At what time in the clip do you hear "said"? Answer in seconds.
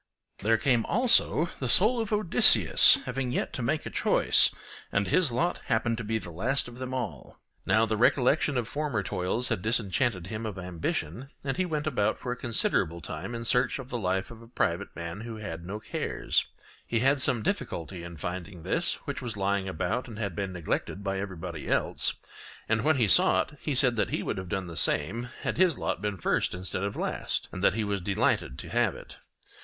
23.75-23.97